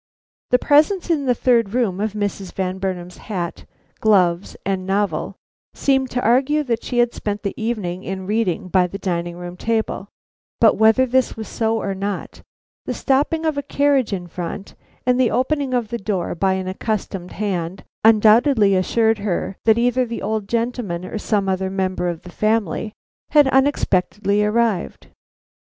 [0.49, 2.53] The presence in the third room of Mrs.
[2.53, 3.65] Van Burnam's hat,
[3.99, 5.35] gloves, and novel
[5.75, 9.55] seemed to argue that she had spent the evening in reading by the dining room
[9.55, 10.07] table,
[10.59, 12.41] but whether this was so or not,
[12.87, 14.73] the stopping of a carriage in front
[15.05, 20.03] and the opening of the door by an accustomed hand undoubtedly assured her that either
[20.03, 22.91] the old gentleman or some other member of the family
[23.33, 25.09] had unexpectedly arrived.